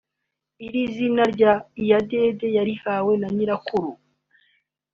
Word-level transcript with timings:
Iri 0.65 0.81
zina 0.95 1.23
rya 1.33 1.53
Iyadede 1.81 2.47
yarihawe 2.57 3.13
na 3.21 3.27
nyirakuru 3.35 3.89